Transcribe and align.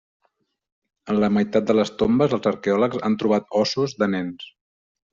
En 1.13 1.19
la 1.25 1.29
meitat 1.35 1.69
de 1.69 1.77
les 1.81 1.93
tombes 2.01 2.35
els 2.39 2.51
arqueòlegs 2.55 3.05
han 3.11 3.21
trobat 3.23 3.49
ossos 3.65 3.99
de 4.03 4.13
nens. 4.19 4.53